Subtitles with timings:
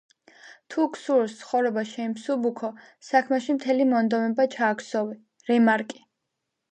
[0.75, 2.69] „თუ გსურს, ცხოვრება შეიმსუბუქო,
[3.09, 5.13] საქმეში მთელი მონდომება ჩააქსოვე.”–
[5.51, 6.01] რემარკი.